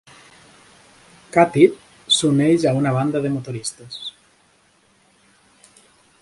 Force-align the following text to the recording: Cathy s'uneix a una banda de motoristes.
Cathy 1.35 1.65
s'uneix 2.19 2.65
a 2.69 2.73
una 2.79 2.95
banda 2.97 3.21
de 3.27 3.33
motoristes. 3.35 4.01